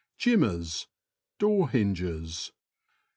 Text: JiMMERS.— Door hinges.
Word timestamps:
JiMMERS.— 0.17 0.87
Door 1.37 1.69
hinges. 1.69 2.51